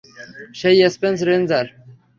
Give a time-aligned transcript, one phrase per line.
[0.55, 1.65] সেই space ranger?